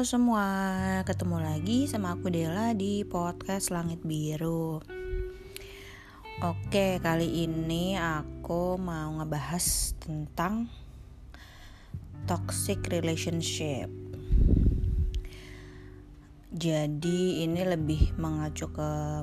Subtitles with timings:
[0.00, 4.80] Semua, ketemu lagi sama aku Dela di podcast Langit Biru.
[6.40, 10.72] Oke, kali ini aku mau ngebahas tentang
[12.24, 13.92] toxic relationship.
[16.48, 19.20] Jadi ini lebih mengacu ke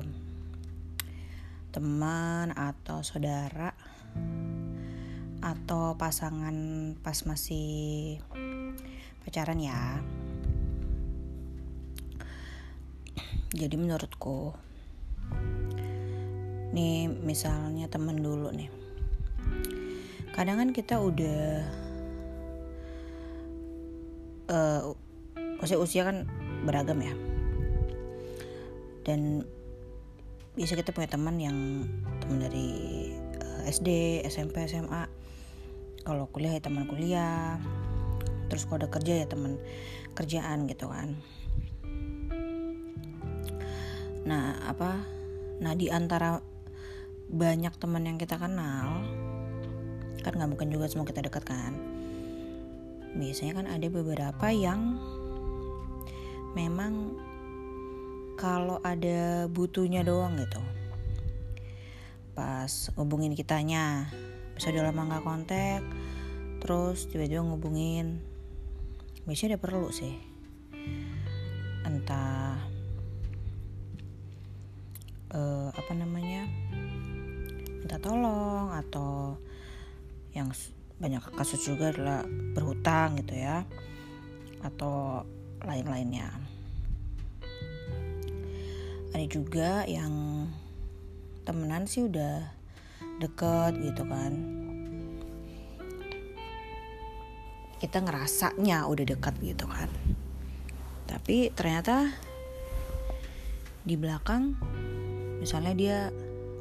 [1.74, 3.74] teman atau saudara
[5.42, 6.54] atau pasangan
[7.02, 8.22] pas masih
[9.26, 9.98] pacaran ya
[13.48, 14.52] jadi menurutku
[16.76, 18.68] nih misalnya temen dulu nih.
[20.36, 21.64] Kadang kan kita udah
[24.52, 24.92] uh,
[25.64, 26.28] usia usia kan
[26.68, 27.14] beragam ya.
[29.08, 29.48] Dan
[30.52, 31.88] bisa kita punya teman yang
[32.20, 32.68] teman dari
[33.16, 35.08] eh, SD SMP SMA
[36.02, 37.56] kalau kuliah ya teman kuliah
[38.50, 39.56] terus kalau ada kerja ya teman
[40.18, 41.14] kerjaan gitu kan
[44.28, 45.08] nah apa?
[45.64, 46.36] Nah di antara
[47.32, 49.08] banyak teman yang kita kenal
[50.20, 51.72] kan nggak mungkin juga semua kita dekat kan?
[53.16, 55.00] Biasanya kan ada beberapa yang
[56.52, 57.16] memang
[58.36, 60.60] kalau ada butuhnya doang gitu.
[62.36, 64.12] Pas hubungin kitanya
[64.52, 65.82] bisa udah lama nggak kontak
[66.60, 68.20] terus tiba-tiba ngubungin.
[69.24, 70.12] Biasanya dia perlu sih.
[71.88, 72.67] Entah
[75.32, 76.48] uh, apa namanya
[77.80, 79.36] minta tolong atau
[80.36, 80.52] yang
[80.98, 82.20] banyak kasus juga adalah
[82.52, 83.64] berhutang gitu ya
[84.60, 85.22] atau
[85.62, 86.28] lain-lainnya.
[89.14, 90.12] Ada juga yang
[91.48, 92.44] temenan sih udah
[93.22, 94.32] deket gitu kan.
[97.78, 99.88] Kita ngerasanya udah dekat gitu kan.
[101.06, 102.10] Tapi ternyata
[103.86, 104.58] di belakang
[105.38, 105.98] misalnya dia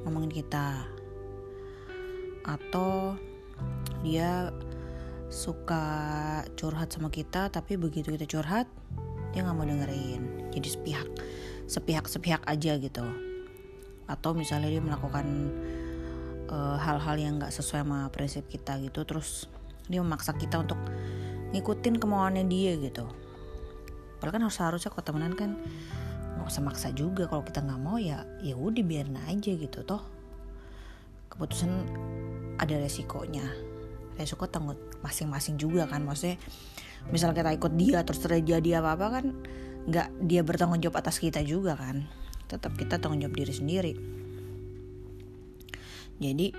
[0.06, 0.86] ngomongin kita.
[2.48, 3.20] Atau
[4.06, 4.54] dia
[5.28, 5.84] suka
[6.56, 8.72] curhat sama kita tapi begitu kita curhat
[9.36, 10.50] dia nggak mau dengerin.
[10.56, 11.10] Jadi sepihak
[11.68, 13.04] sepihak sepihak aja gitu.
[14.08, 15.28] Atau misalnya dia melakukan
[16.48, 19.52] eh, hal-hal uh, yang nggak sesuai sama prinsip kita gitu terus
[19.92, 20.80] dia memaksa kita untuk
[21.52, 23.04] ngikutin kemauannya dia gitu.
[24.18, 25.52] Padahal kan harus harusnya kalau temenan kan
[26.38, 30.06] nggak usah maksa juga kalau kita nggak mau ya ya udah biarin aja gitu toh.
[31.34, 31.72] Keputusan
[32.62, 33.46] ada resikonya.
[34.18, 36.42] Resiko tanggung masing-masing juga kan maksudnya
[37.14, 39.26] misal kita ikut dia terus terjadi apa apa kan
[39.88, 42.06] nggak dia bertanggung jawab atas kita juga kan.
[42.46, 43.94] Tetap kita tanggung jawab diri sendiri.
[46.18, 46.50] Jadi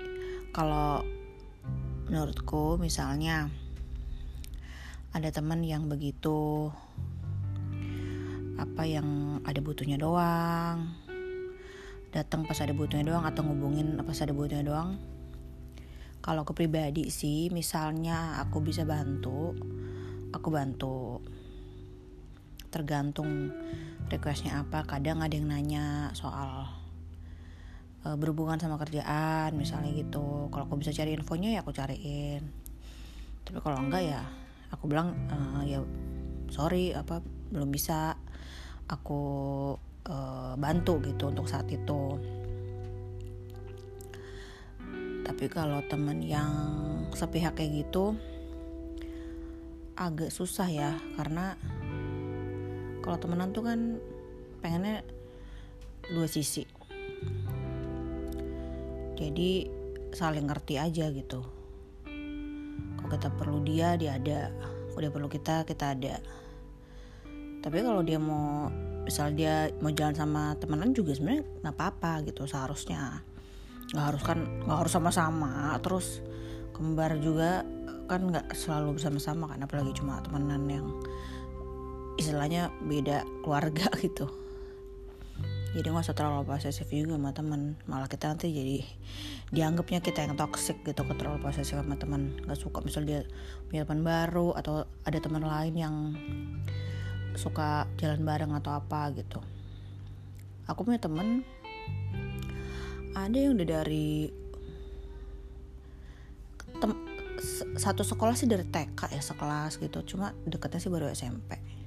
[0.55, 1.03] kalau
[2.07, 3.51] menurutku misalnya
[5.11, 6.69] ada teman yang begitu
[8.59, 10.91] apa yang ada butuhnya doang.
[12.11, 14.99] Datang pas ada butuhnya doang atau ngubungin pas ada butuhnya doang.
[16.19, 19.55] Kalau ke pribadi sih misalnya aku bisa bantu
[20.35, 21.23] aku bantu.
[22.69, 23.49] Tergantung
[24.11, 26.69] requestnya apa kadang ada yang nanya soal
[28.05, 30.51] uh, berhubungan sama kerjaan misalnya gitu.
[30.53, 32.45] Kalau aku bisa cari infonya ya aku cariin.
[33.47, 34.21] Tapi kalau enggak ya
[34.69, 35.81] aku bilang uh, ya
[36.53, 38.17] sorry apa belum bisa
[38.89, 39.21] aku
[40.09, 42.17] uh, bantu gitu untuk saat itu.
[45.23, 46.51] Tapi kalau temen yang
[47.13, 48.17] sepihak kayak gitu
[49.93, 51.53] agak susah ya karena
[53.05, 53.79] kalau temenan tuh kan
[54.65, 55.05] pengennya
[56.09, 56.65] dua sisi.
[59.19, 59.69] Jadi
[60.15, 61.45] saling ngerti aja gitu.
[62.97, 64.49] Kalau kita perlu dia dia ada.
[64.89, 66.15] Kalau dia perlu kita kita ada
[67.59, 68.71] tapi kalau dia mau
[69.03, 73.25] misal dia mau jalan sama temenan juga sebenarnya nggak apa-apa gitu seharusnya.
[73.91, 75.75] Nggak harus kan nggak harus sama-sama.
[75.83, 76.23] Terus
[76.71, 77.65] kembar juga
[78.07, 80.87] kan nggak selalu bersama-sama kan apalagi cuma temenan yang
[82.15, 84.29] istilahnya beda keluarga gitu.
[85.69, 88.81] Jadi nggak usah terlalu posesif juga sama teman malah kita nanti jadi
[89.53, 93.25] dianggapnya kita yang toxic gitu ke terlalu posesif sama teman nggak suka misal dia
[93.69, 95.95] punya teman baru atau ada teman lain yang
[97.39, 99.39] suka jalan bareng atau apa gitu.
[100.67, 101.47] Aku punya temen
[103.15, 104.27] ada yang udah dari
[106.83, 106.91] tem,
[107.79, 110.03] satu sekolah sih dari TK ya sekelas gitu.
[110.03, 111.79] Cuma deketnya sih baru SMP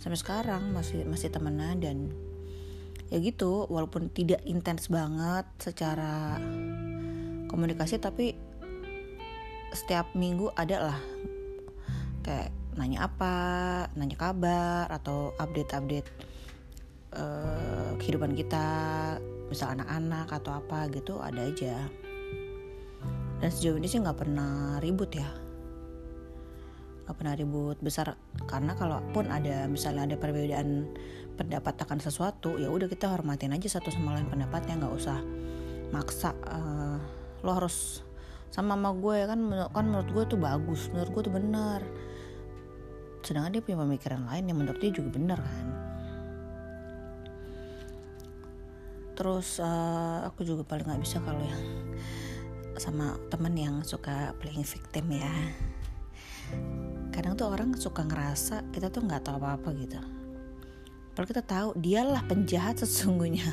[0.00, 2.08] sampai sekarang masih masih temenan dan
[3.12, 6.40] ya gitu walaupun tidak intens banget secara
[7.52, 8.32] komunikasi tapi
[9.76, 10.98] setiap minggu ada lah.
[12.24, 13.34] Kayak nanya apa
[13.98, 16.06] nanya kabar atau update-update
[17.14, 18.66] uh, kehidupan kita
[19.50, 21.90] misal anak-anak atau apa gitu ada aja.
[23.40, 25.26] Dan sejauh ini sih nggak pernah ribut ya.
[27.08, 28.14] Nggak pernah ribut besar
[28.46, 30.86] karena kalaupun ada misalnya ada perbedaan
[31.34, 35.18] pendapat akan sesuatu ya udah kita hormatin aja satu sama lain pendapatnya nggak usah
[35.88, 37.00] maksa uh,
[37.40, 38.04] lo harus
[38.52, 39.40] sama sama gue kan
[39.72, 41.80] kan menurut gue tuh bagus menurut gue tuh benar
[43.30, 45.66] sedangkan dia punya pemikiran lain yang menurut dia juga benar kan?
[49.14, 51.62] Terus uh, aku juga paling nggak bisa kalau yang
[52.74, 55.30] sama temen yang suka playing victim ya.
[57.14, 60.02] Kadang tuh orang suka ngerasa kita tuh nggak tahu apa apa gitu.
[61.14, 63.46] Kalau kita tahu dialah penjahat sesungguhnya.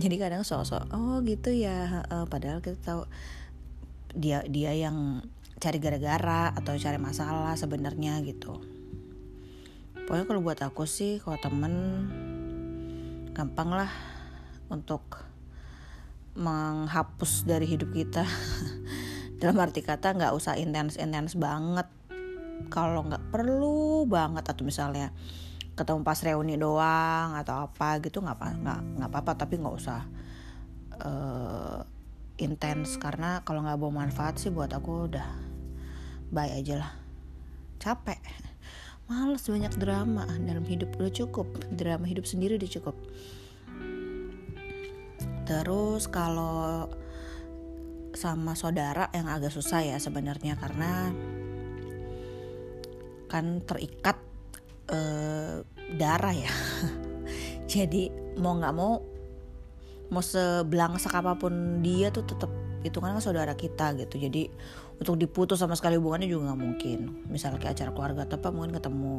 [0.00, 3.02] Jadi kadang sosok oh gitu ya uh, padahal kita tahu
[4.16, 5.20] dia dia yang
[5.56, 8.60] cari gara-gara atau cari masalah sebenarnya gitu.
[10.06, 11.74] Pokoknya kalau buat aku sih kalau temen
[13.32, 13.90] gampang lah
[14.68, 15.02] untuk
[16.36, 18.22] menghapus dari hidup kita.
[19.40, 21.88] Dalam arti kata nggak usah intens intens banget.
[22.68, 25.12] Kalau nggak perlu banget atau misalnya
[25.76, 29.32] ketemu pas reuni doang atau apa gitu nggak apa nggak nggak apa-apa.
[29.40, 30.00] Tapi nggak usah
[31.00, 31.80] uh,
[32.36, 33.00] intens.
[33.00, 35.45] Karena kalau nggak bawa manfaat sih buat aku udah
[36.30, 36.92] bye aja lah.
[37.78, 38.18] Capek.
[39.06, 40.26] Males banyak drama.
[40.42, 41.46] Dalam hidup udah cukup.
[41.70, 42.96] Drama hidup sendiri udah cukup.
[45.46, 46.90] Terus kalau
[48.16, 51.12] sama saudara yang agak susah ya sebenarnya karena
[53.30, 54.18] kan terikat
[54.90, 55.62] uh,
[55.94, 56.50] darah ya.
[57.72, 58.10] Jadi
[58.42, 58.98] mau nggak mau
[60.06, 62.50] mau sebelangsak apa pun dia tuh tetap
[62.82, 64.18] itu kan saudara kita gitu.
[64.18, 64.50] Jadi
[64.96, 66.98] untuk diputus sama sekali hubungannya juga nggak mungkin.
[67.28, 69.16] Misalnya kayak acara keluarga atau apa mungkin ketemu.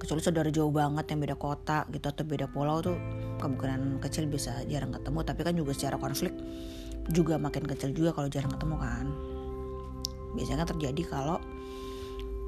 [0.00, 2.98] Kecuali saudara jauh banget yang beda kota gitu atau beda pulau tuh
[3.38, 5.18] kemungkinan kecil bisa jarang ketemu.
[5.22, 6.32] Tapi kan juga secara konflik
[7.12, 9.06] juga makin kecil juga kalau jarang ketemu kan.
[10.32, 11.38] Biasanya kan terjadi kalau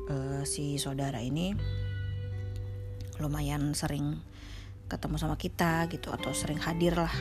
[0.09, 1.53] uh, si saudara ini
[3.20, 4.19] lumayan sering
[4.88, 7.12] ketemu sama kita gitu atau sering hadir lah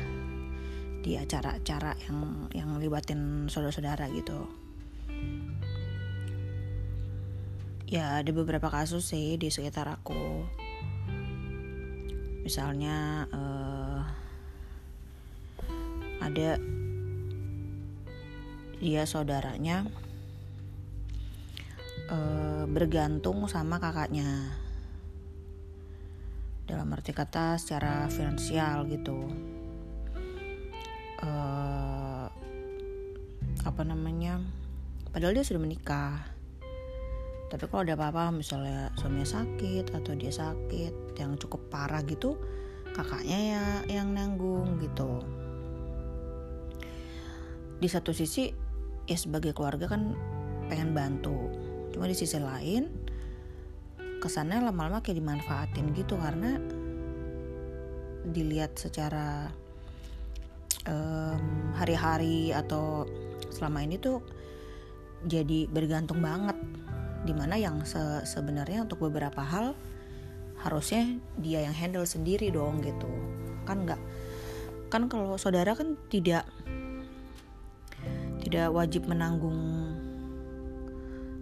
[1.04, 4.63] di acara-acara yang yang libatin saudara-saudara gitu
[7.94, 10.42] ya ada beberapa kasus sih di sekitar aku.
[12.42, 14.02] Misalnya uh,
[16.18, 16.58] ada
[18.82, 19.86] dia saudaranya
[22.10, 24.58] uh, bergantung sama kakaknya.
[26.66, 29.22] Dalam arti kata secara finansial gitu.
[31.22, 32.26] Uh,
[33.62, 34.42] apa namanya?
[35.14, 36.33] Padahal dia sudah menikah
[37.54, 42.34] tapi kalau ada apa-apa misalnya suaminya sakit atau dia sakit yang cukup parah gitu
[42.98, 43.66] kakaknya ya
[44.02, 45.22] yang nanggung gitu.
[47.78, 48.50] Di satu sisi
[49.06, 50.18] ya sebagai keluarga kan
[50.66, 51.54] pengen bantu.
[51.94, 52.90] Cuma di sisi lain
[54.18, 56.58] kesannya lama-lama kayak dimanfaatin gitu karena
[58.34, 59.54] dilihat secara
[60.90, 63.06] um, hari-hari atau
[63.54, 64.26] selama ini tuh
[65.28, 66.56] jadi bergantung banget
[67.24, 69.74] di mana yang se sebenarnya untuk beberapa hal
[70.60, 73.08] harusnya dia yang handle sendiri dong gitu.
[73.64, 74.00] Kan nggak
[74.94, 76.46] kan kalau saudara kan tidak
[78.46, 79.58] tidak wajib menanggung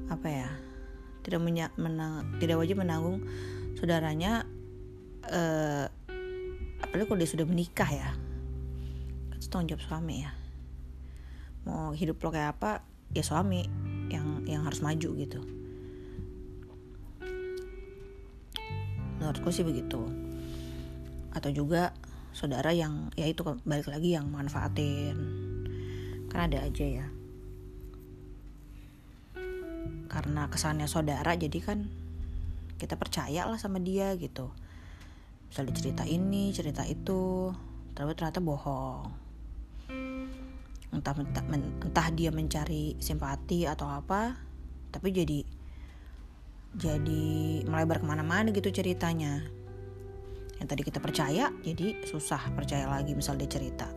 [0.07, 0.49] apa ya
[1.27, 1.43] tidak
[1.75, 3.27] menang tidak wajib menanggung
[3.75, 4.47] saudaranya
[5.27, 5.85] eh,
[6.79, 8.09] apalagi kalau dia sudah menikah ya
[9.35, 10.31] itu tanggung jawab suami ya.
[11.67, 13.67] Mau hidup lo kayak apa ya suami
[14.07, 15.60] yang yang harus maju gitu
[19.21, 20.01] menurutku sih begitu.
[21.29, 21.93] Atau juga
[22.33, 25.15] saudara yang ya itu balik lagi yang manfaatin.
[26.33, 27.07] Kan ada aja ya.
[30.09, 31.85] Karena kesannya saudara jadi kan
[32.81, 34.49] kita percaya lah sama dia gitu.
[35.53, 37.53] Bisa cerita ini cerita itu
[37.93, 39.05] tapi ternyata bohong.
[40.91, 44.35] Entah, entah entah dia mencari simpati atau apa
[44.91, 45.60] tapi jadi
[46.71, 49.43] jadi melebar ke mana-mana gitu ceritanya.
[50.61, 53.91] Yang tadi kita percaya jadi susah percaya lagi misal dia cerita.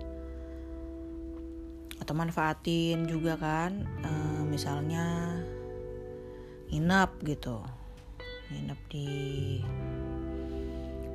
[2.03, 4.11] Atau manfaatin juga kan e,
[4.49, 5.39] misalnya
[6.73, 7.63] nginep gitu.
[8.51, 9.09] Nginep di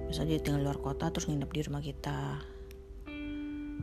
[0.08, 2.22] misalnya dia tinggal luar kota terus nginep di rumah kita.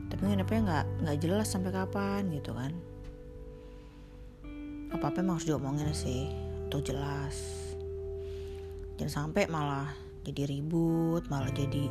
[0.07, 2.73] Tapi nginepnya nggak nggak jelas sampai kapan gitu kan.
[4.87, 6.31] Apa apa emang harus diomongin sih
[6.67, 7.66] untuk jelas
[8.97, 9.93] jangan sampai malah
[10.27, 11.87] jadi ribut malah jadi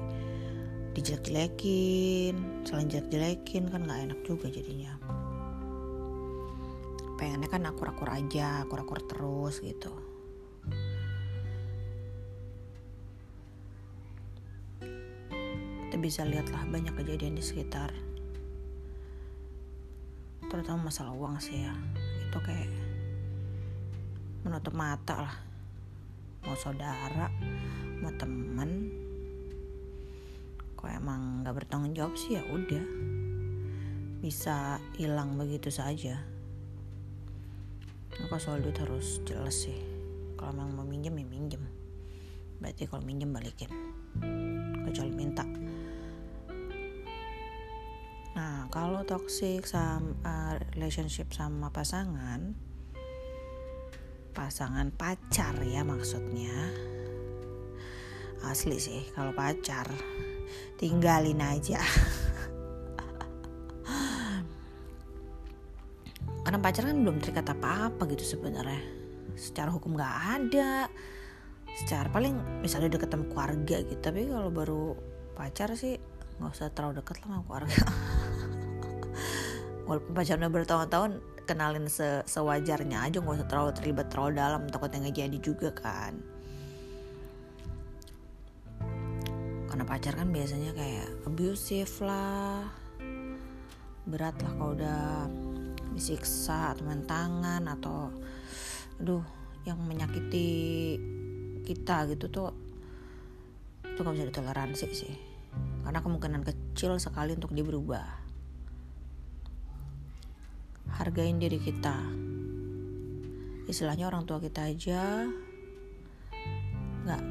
[0.96, 2.64] dijelek-jelekin.
[2.64, 4.96] Saling jelek-jelekin kan nggak enak juga jadinya.
[7.16, 9.92] Pengennya kan akur-akur aja akur-akur terus gitu.
[15.86, 17.92] Kita bisa lihatlah banyak kejadian di sekitar.
[20.48, 21.72] Terutama masalah uang sih ya.
[22.28, 22.72] Itu kayak
[24.44, 25.45] menutup mata lah
[26.46, 27.26] mau saudara
[27.98, 28.94] mau temen.
[30.78, 32.38] Kok emang nggak bertanggung jawab sih?
[32.38, 32.84] Ya udah.
[34.22, 36.22] Bisa hilang begitu saja.
[38.16, 39.76] Maka soal duit harus jelas sih.
[40.38, 41.62] Kalau memang mau minjem ya minjem.
[42.62, 43.68] Berarti kalau minjem balikin.
[44.86, 45.44] Kecuali minta.
[48.36, 52.52] Nah, kalau toxic sama uh, relationship sama pasangan,
[54.36, 56.52] pasangan pacar ya maksudnya.
[58.44, 59.88] Asli sih kalau pacar
[60.76, 61.80] tinggalin aja.
[66.44, 68.84] Karena pacar kan belum terikat apa-apa gitu sebenarnya.
[69.34, 70.84] Secara hukum gak ada.
[71.80, 73.98] Secara paling misalnya udah ketemu keluarga gitu.
[73.98, 74.94] Tapi kalau baru
[75.32, 75.98] pacar sih
[76.36, 77.80] nggak usah terlalu dekat lah sama keluarga
[79.88, 85.16] walaupun pacarnya bertahun-tahun kenalin se sewajarnya aja nggak usah terlalu terlibat terlalu dalam takutnya nggak
[85.16, 86.18] jadi juga kan.
[89.70, 92.66] Karena pacar kan biasanya kayak abusive lah
[94.06, 95.26] berat lah kalau udah
[95.94, 98.14] disiksa atau main tangan atau
[99.02, 99.24] aduh
[99.66, 100.94] yang menyakiti
[101.66, 102.54] kita gitu tuh
[103.82, 105.14] tuh gak bisa ditoleransi sih.
[105.82, 108.25] Karena kemungkinan kecil sekali untuk dia berubah
[110.94, 111.98] hargain diri kita.
[113.66, 115.26] Istilahnya orang tua kita aja
[117.06, 117.22] nggak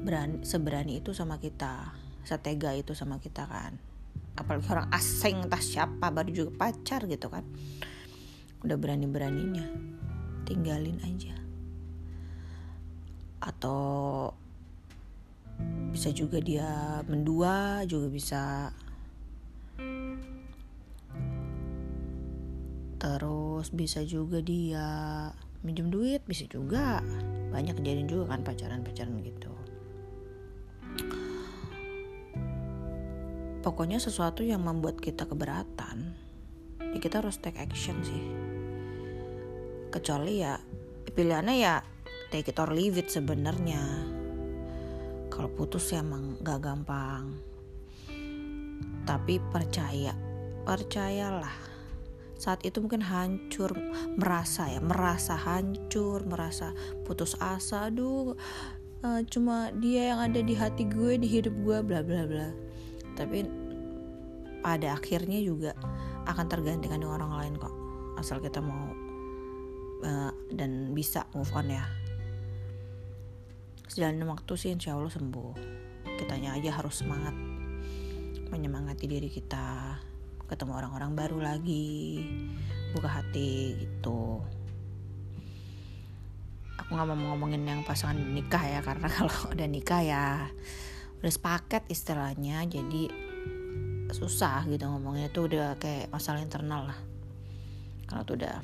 [0.00, 1.92] berani seberani itu sama kita
[2.24, 3.76] setega itu sama kita kan.
[4.36, 7.44] Apalagi orang asing entah siapa baru juga pacar gitu kan.
[8.64, 9.66] Udah berani beraninya
[10.44, 11.36] tinggalin aja.
[13.40, 14.32] Atau
[15.92, 18.42] bisa juga dia mendua juga bisa
[23.00, 24.86] terus bisa juga dia
[25.64, 27.00] minjem duit bisa juga.
[27.50, 29.52] Banyak kejadian juga kan pacaran-pacaran gitu.
[33.60, 36.16] Pokoknya sesuatu yang membuat kita keberatan
[36.80, 38.24] ya kita harus take action sih.
[39.90, 40.60] Kecuali ya
[41.10, 41.82] pilihannya ya
[42.30, 43.80] take it or leave it sebenarnya.
[45.32, 47.36] Kalau putus ya emang gak gampang.
[49.08, 50.12] Tapi percaya
[50.62, 51.69] percayalah
[52.40, 53.76] saat itu mungkin hancur
[54.16, 56.72] merasa ya merasa hancur merasa
[57.04, 58.32] putus asa aduh
[59.04, 62.48] uh, cuma dia yang ada di hati gue di hidup gue bla bla bla.
[63.16, 63.44] Tapi
[64.60, 65.72] pada akhirnya juga
[66.28, 67.74] akan tergantikan dengan orang lain kok
[68.20, 68.92] asal kita mau
[70.04, 71.84] uh, dan bisa move on ya.
[73.90, 75.52] Sejalan waktu sih insya Allah sembuh.
[76.20, 77.32] Kitanya aja harus semangat
[78.50, 79.96] menyemangati diri kita
[80.50, 82.26] ketemu orang-orang baru lagi.
[82.90, 84.42] Buka hati gitu.
[86.74, 90.50] Aku nggak mau ngomongin yang pasangan nikah ya karena kalau udah nikah ya
[91.22, 92.66] udah sepaket istilahnya.
[92.66, 93.06] Jadi
[94.10, 95.30] susah gitu ngomongnya.
[95.30, 96.98] Tuh udah kayak masalah internal lah.
[98.10, 98.56] Karena tuh udah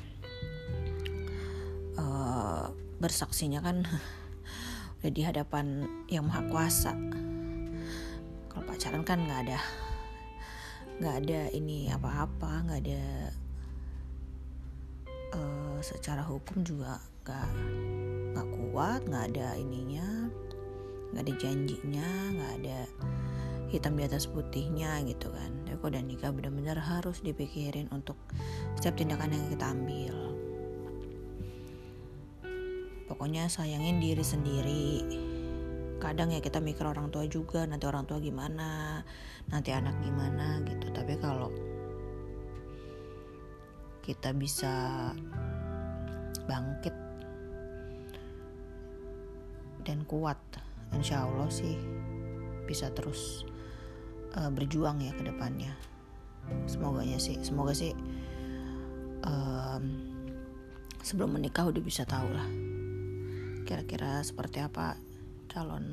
[1.95, 2.63] uh,
[2.99, 3.87] bersaksinya kan
[4.99, 6.91] udah di hadapan yang maha kuasa.
[8.51, 9.86] Kalau pacaran kan nggak ada
[10.97, 13.05] nggak ada ini apa-apa nggak ada
[15.37, 17.49] uh, secara hukum juga nggak
[18.33, 20.31] nggak kuat nggak ada ininya
[21.13, 22.79] nggak ada janjinya nggak ada
[23.67, 25.51] hitam di atas putihnya gitu kan.
[25.67, 28.15] Tapi kalau udah nikah benar-benar harus dipikirin untuk
[28.79, 30.15] setiap tindakan yang kita ambil.
[33.07, 34.87] Pokoknya sayangin diri sendiri
[35.97, 39.01] kadang ya kita mikir orang tua juga nanti orang tua gimana
[39.49, 40.93] nanti anak gimana gitu.
[40.93, 41.49] Tapi kalau
[44.05, 44.73] kita bisa
[46.47, 46.95] bangkit
[49.83, 50.39] dan kuat
[50.95, 51.75] insya Allah sih
[52.63, 53.43] bisa terus
[54.35, 55.75] uh, berjuang ya ke depannya.
[56.63, 57.91] Semoga sih semoga sih
[59.27, 59.83] um,
[61.03, 62.47] sebelum menikah udah bisa tahu lah
[63.67, 64.95] kira-kira seperti apa
[65.57, 65.89] calon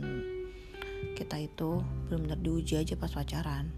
[1.17, 1.81] kita itu
[2.13, 3.73] belum benar diuji aja pas pacaran.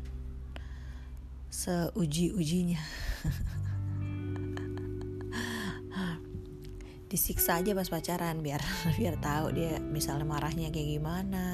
[1.47, 2.83] Seuji-ujinya.
[7.07, 8.59] Disiksa aja pas pacaran biar
[8.99, 11.47] biar tahu dia misalnya marahnya kayak gimana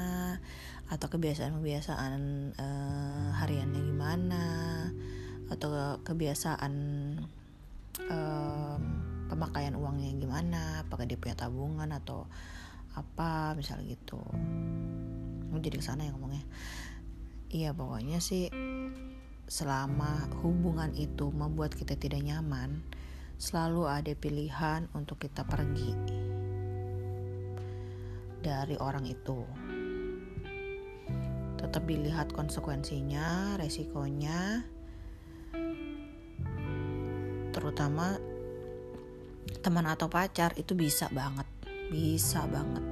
[0.89, 2.21] atau kebiasaan-kebiasaan
[2.57, 4.43] uh, hariannya gimana
[5.53, 6.73] atau kebiasaan
[8.09, 8.81] um,
[9.29, 12.25] pemakaian uangnya gimana apakah dia punya tabungan atau
[12.93, 14.21] apa misalnya gitu.
[15.49, 16.45] Mau jadi ke sana ya ngomongnya.
[17.53, 18.49] Iya pokoknya sih
[19.45, 22.81] selama hubungan itu membuat kita tidak nyaman
[23.37, 25.93] selalu ada pilihan untuk kita pergi
[28.43, 29.39] dari orang itu.
[31.59, 34.67] Tetap dilihat konsekuensinya, resikonya,
[37.55, 38.19] terutama
[39.63, 41.47] teman atau pacar itu bisa banget,
[41.89, 42.85] bisa banget.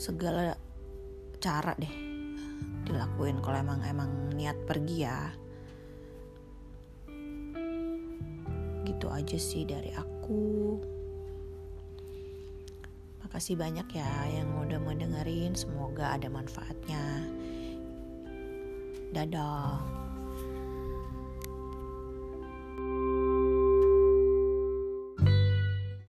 [0.00, 0.56] Segala
[1.40, 1.94] cara deh
[2.88, 5.30] dilakuin kalau emang emang niat pergi ya.
[8.88, 10.80] Gitu aja sih dari aku.
[13.22, 15.54] Makasih banyak ya yang udah mau dengerin.
[15.54, 17.28] Semoga ada manfaatnya.
[19.14, 19.99] Dadah